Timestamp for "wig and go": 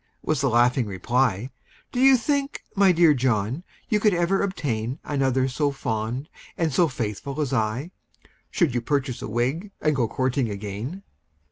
9.27-10.07